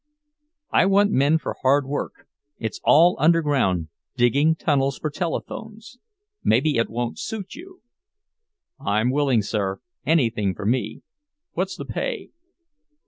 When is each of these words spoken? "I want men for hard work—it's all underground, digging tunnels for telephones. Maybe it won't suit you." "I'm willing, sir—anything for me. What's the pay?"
"I 0.71 0.87
want 0.87 1.11
men 1.11 1.37
for 1.37 1.57
hard 1.61 1.85
work—it's 1.85 2.81
all 2.83 3.15
underground, 3.19 3.89
digging 4.17 4.55
tunnels 4.55 4.97
for 4.97 5.11
telephones. 5.11 5.99
Maybe 6.43 6.77
it 6.77 6.89
won't 6.89 7.19
suit 7.19 7.53
you." 7.53 7.83
"I'm 8.79 9.11
willing, 9.11 9.43
sir—anything 9.43 10.55
for 10.55 10.65
me. 10.65 11.03
What's 11.53 11.75
the 11.75 11.85
pay?" 11.85 12.31